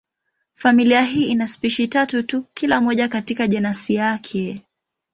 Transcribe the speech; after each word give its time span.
Familia 0.53 1.01
hii 1.01 1.23
ina 1.25 1.47
spishi 1.47 1.87
tatu 1.87 2.23
tu, 2.23 2.43
kila 2.53 2.81
moja 2.81 3.07
katika 3.07 3.47
jenasi 3.47 3.93
yake. 3.95 4.61